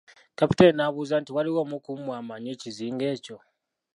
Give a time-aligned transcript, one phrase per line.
[0.39, 3.37] Kapitaani n'ababuuza nti Waliwo omu ku mmwe amanyi ekizinga ekyo?